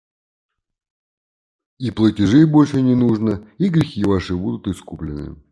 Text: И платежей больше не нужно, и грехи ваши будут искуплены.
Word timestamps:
И 1.77 1.91
платежей 1.91 2.45
больше 2.45 2.81
не 2.81 2.95
нужно, 2.95 3.47
и 3.59 3.69
грехи 3.69 4.03
ваши 4.03 4.35
будут 4.35 4.67
искуплены. 4.67 5.35